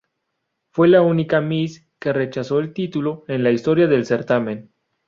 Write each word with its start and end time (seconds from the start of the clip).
Fue 0.71 0.87
la 0.87 1.03
única 1.03 1.41
Miss 1.41 1.87
que 1.99 2.11
rechazó 2.11 2.57
el 2.57 2.73
título 2.73 3.23
en 3.27 3.43
la 3.43 3.51
historia 3.51 3.85
del 3.85 4.07
certamen. 4.07 4.71